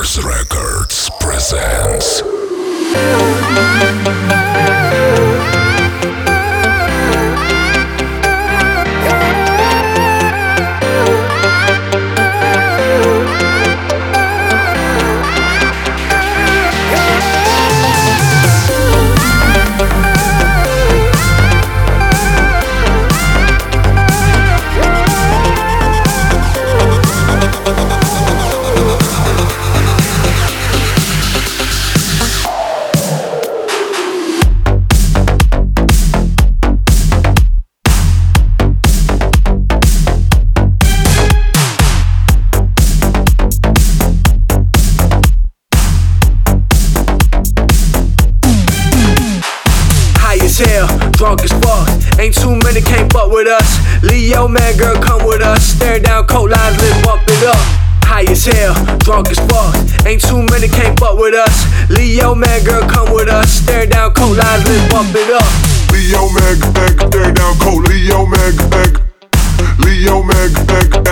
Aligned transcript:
Records 0.00 1.10
presents. 1.20 2.39
Drunk 51.20 51.44
as 51.44 51.52
fuck. 51.60 51.84
Ain't 52.18 52.34
too 52.34 52.56
many 52.64 52.80
came 52.80 53.06
up 53.14 53.30
with 53.30 53.46
us. 53.46 53.68
Leo, 54.02 54.48
man, 54.48 54.72
girl, 54.78 54.96
come 55.02 55.26
with 55.26 55.42
us. 55.42 55.62
Stare 55.76 56.00
down 56.00 56.24
coat 56.26 56.48
lines, 56.48 56.80
let's 56.80 56.96
bump 57.04 57.20
it 57.28 57.44
up. 57.44 57.60
High 58.08 58.24
as 58.24 58.46
hell, 58.46 58.72
drunk 59.04 59.28
as 59.28 59.38
fuck. 59.44 59.76
Ain't 60.06 60.22
too 60.22 60.40
many 60.48 60.66
came 60.66 60.96
up 61.04 61.18
with 61.20 61.34
us. 61.34 61.52
Leo, 61.90 62.34
man, 62.34 62.64
girl, 62.64 62.88
come 62.88 63.12
with 63.12 63.28
us. 63.28 63.52
Stare 63.52 63.84
down 63.84 64.14
coat 64.14 64.32
lines, 64.32 64.64
let's 64.64 64.90
bump 64.90 65.12
it 65.12 65.28
up. 65.36 65.44
Leo 65.92 66.24
Mag, 66.32 66.58
Mag, 66.72 67.12
tear 67.12 67.32
down 67.34 67.54
cold. 67.60 67.86
Leo 67.86 68.24
Mag, 68.24 68.56
Mag. 68.72 68.92
Leo 69.84 70.22
Mag, 70.22 70.52
Mag, 70.72 71.04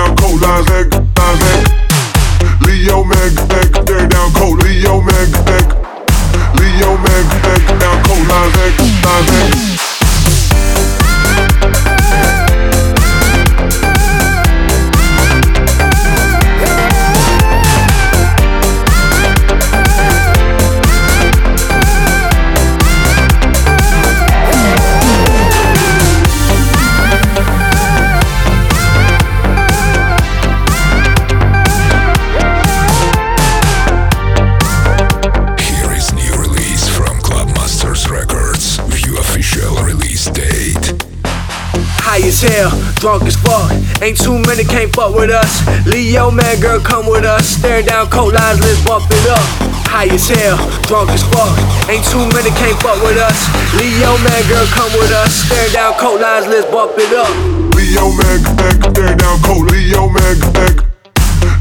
High 42.19 42.27
as 42.27 42.43
hell, 42.43 42.75
drunk 42.99 43.23
as 43.31 43.37
fuck. 43.47 43.71
Ain't 44.03 44.19
too 44.19 44.43
many 44.43 44.65
came 44.65 44.91
fuck 44.91 45.15
with 45.15 45.31
us. 45.31 45.63
Leo, 45.87 46.33
man, 46.33 46.59
girl, 46.59 46.81
come 46.81 47.07
with 47.07 47.23
us. 47.23 47.47
Stare 47.47 47.81
down 47.87 48.11
coat 48.11 48.35
lines, 48.35 48.59
let's 48.59 48.83
bump 48.83 49.07
it 49.07 49.31
up. 49.31 49.39
High 49.87 50.11
as 50.11 50.27
hell, 50.27 50.59
drunk 50.91 51.15
as 51.15 51.23
fuck. 51.31 51.55
Ain't 51.87 52.03
too 52.11 52.27
many 52.35 52.51
came 52.59 52.75
fuck 52.83 52.99
with 53.07 53.23
us. 53.23 53.39
Leo, 53.79 54.19
man, 54.27 54.43
girl, 54.51 54.67
come 54.75 54.91
with 54.99 55.15
us. 55.15 55.47
Stare 55.47 55.71
down 55.71 55.95
coat 55.95 56.19
lines, 56.19 56.51
let's 56.51 56.67
bump 56.67 56.99
it 56.99 57.15
up. 57.15 57.31
Leo 57.79 58.11
Mag, 58.11 58.43
Mag, 58.59 58.79
tear 58.99 59.15
down 59.15 59.39
cold. 59.47 59.71
Leo 59.71 60.11
Mag, 60.11 60.39
Mag. 60.59 60.75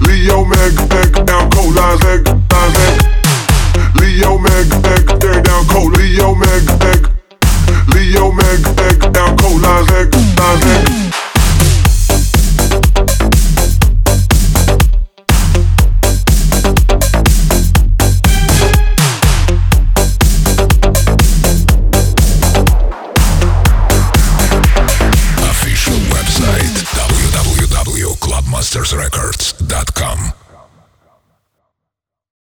Leo 0.09 0.41
Mag, 0.41 0.73
Mag, 0.89 1.11
down 1.21 1.36
Masters 28.77 28.95
Records. 28.95 29.56